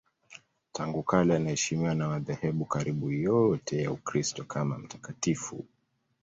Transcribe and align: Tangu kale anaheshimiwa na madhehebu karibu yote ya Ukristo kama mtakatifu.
Tangu 0.73 1.03
kale 1.03 1.35
anaheshimiwa 1.35 1.95
na 1.95 2.07
madhehebu 2.09 2.65
karibu 2.65 3.11
yote 3.11 3.81
ya 3.81 3.91
Ukristo 3.91 4.43
kama 4.43 4.77
mtakatifu. 4.77 5.65